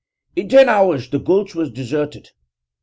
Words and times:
In 0.35 0.49
ten 0.49 0.67
hours 0.67 1.11
the 1.11 1.19
gulch 1.19 1.53
was 1.53 1.69
deserted. 1.69 2.31